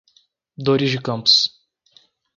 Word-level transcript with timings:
Dores 0.57 0.89
de 0.89 0.99
Campos 0.99 1.61